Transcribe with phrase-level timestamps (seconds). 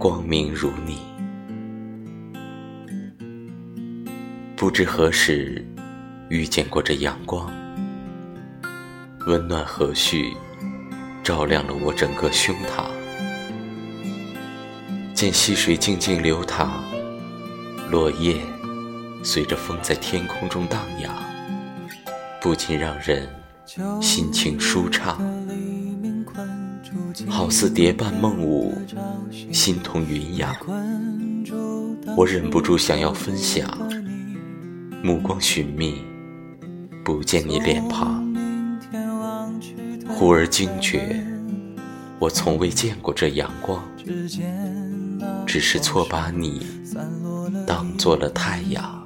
[0.00, 0.96] 光明如你。
[4.56, 5.62] 不知何时
[6.30, 7.52] 遇见过这阳光，
[9.26, 10.34] 温暖和煦，
[11.22, 12.86] 照亮了我整个胸膛。
[15.12, 16.82] 见溪水静静流淌，
[17.90, 18.40] 落叶
[19.22, 21.12] 随着风在天空中荡漾，
[22.40, 23.28] 不禁让人
[24.00, 25.20] 心情舒畅，
[27.28, 28.74] 好似蝶伴梦舞，
[29.52, 30.54] 心同云扬。
[32.16, 33.68] 我忍不住想要分享。
[35.02, 36.02] 目光寻觅，
[37.04, 38.22] 不见你脸庞，
[40.08, 41.24] 忽而惊觉，
[42.18, 43.82] 我从未见过这阳光，
[45.46, 46.66] 只是错把你
[47.66, 48.99] 当做了太阳。